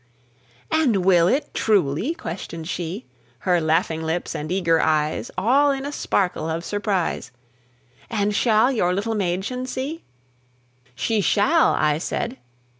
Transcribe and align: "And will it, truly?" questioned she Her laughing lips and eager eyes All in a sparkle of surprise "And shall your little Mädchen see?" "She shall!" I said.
"And 0.71 1.05
will 1.05 1.27
it, 1.27 1.53
truly?" 1.53 2.15
questioned 2.15 2.67
she 2.67 3.05
Her 3.41 3.61
laughing 3.61 4.01
lips 4.01 4.33
and 4.33 4.51
eager 4.51 4.81
eyes 4.81 5.29
All 5.37 5.69
in 5.69 5.85
a 5.85 5.91
sparkle 5.91 6.49
of 6.49 6.65
surprise 6.65 7.29
"And 8.09 8.33
shall 8.33 8.71
your 8.71 8.95
little 8.95 9.13
Mädchen 9.13 9.67
see?" 9.67 10.01
"She 10.95 11.21
shall!" 11.21 11.75
I 11.75 11.99
said. 11.99 12.39